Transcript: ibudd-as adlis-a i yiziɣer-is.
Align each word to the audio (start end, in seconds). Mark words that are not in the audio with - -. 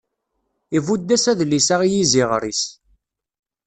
ibudd-as 0.77 1.25
adlis-a 1.31 1.75
i 1.87 1.89
yiziɣer-is. 1.93 2.63